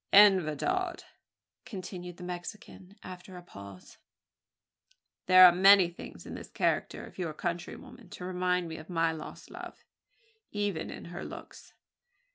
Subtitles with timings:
[0.11, 1.03] "En verdad,"
[1.63, 3.99] continued the Mexican, after a pause,
[5.27, 9.11] "there are many things in the character of your countrywoman to remind me of my
[9.11, 9.85] lost love
[10.51, 11.75] even in her looks.